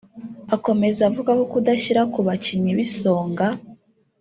[0.55, 3.47] Akomeza avuga ko kudashyira ku bakinnyi b’Isonga